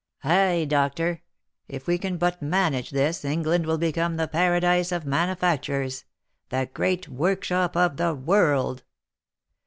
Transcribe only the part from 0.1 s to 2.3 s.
Ay, doctor, if we can